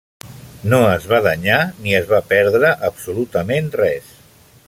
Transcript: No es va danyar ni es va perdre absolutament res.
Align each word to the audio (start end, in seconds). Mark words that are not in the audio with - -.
No 0.71 0.79
es 0.93 1.03
va 1.11 1.19
danyar 1.27 1.59
ni 1.83 1.93
es 1.99 2.09
va 2.13 2.21
perdre 2.33 2.73
absolutament 2.91 3.73
res. 3.85 4.11